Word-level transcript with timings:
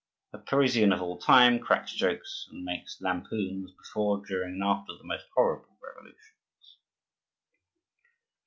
The 0.31 0.39
Parisian 0.39 0.91
of 0.93 1.01
all 1.03 1.19
time 1.19 1.59
cracks 1.59 1.93
jokes 1.93 2.47
and 2.51 2.63
makes 2.65 2.99
lampoons 3.01 3.69
before, 3.77 4.25
during, 4.25 4.55
and 4.55 4.63
after 4.63 4.97
the 4.97 5.03
most 5.03 5.27
horrible 5.35 5.77
revolutions. 5.79 6.77